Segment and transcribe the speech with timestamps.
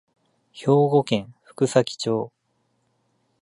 [0.51, 2.31] 兵庫県福崎町